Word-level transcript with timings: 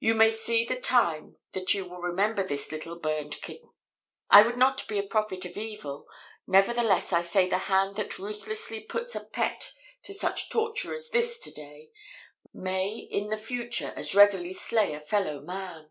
You 0.00 0.14
may 0.14 0.32
see 0.32 0.64
the 0.64 0.80
time 0.80 1.36
that 1.52 1.74
you 1.74 1.84
will 1.84 2.00
remember 2.00 2.42
this 2.42 2.72
little 2.72 2.98
burned 2.98 3.40
kitten. 3.40 3.72
I 4.28 4.42
would 4.42 4.56
not 4.56 4.88
be 4.88 4.98
a 4.98 5.04
prophet 5.06 5.44
of 5.44 5.56
evil, 5.56 6.08
nevertheless, 6.44 7.12
I 7.12 7.22
say 7.22 7.48
the 7.48 7.56
hand 7.70 7.94
that 7.94 8.18
ruthlessly 8.18 8.80
puts 8.80 9.14
a 9.14 9.22
pet 9.24 9.72
to 10.06 10.12
such 10.12 10.50
torture 10.50 10.92
as 10.92 11.10
this 11.10 11.38
to 11.38 11.52
day 11.52 11.90
may 12.52 12.94
in 12.98 13.26
in 13.26 13.30
the 13.30 13.36
future 13.36 13.92
as 13.94 14.12
readily 14.12 14.54
slay 14.54 14.92
a 14.92 14.98
fellow 15.02 15.38
man." 15.40 15.88